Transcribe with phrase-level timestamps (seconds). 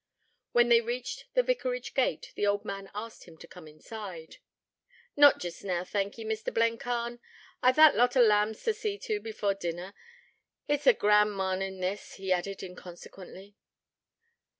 [0.51, 4.37] When they reached the vicarage gate, the old man asked him to come inside.
[5.15, 6.51] 'Not jest now, thank ye, Mr.
[6.51, 7.19] Blencarn.
[7.61, 9.93] I've that lot o' lambs t' see to before dinner.
[10.67, 13.55] It's a grand marnin', this,' he added, inconsequently.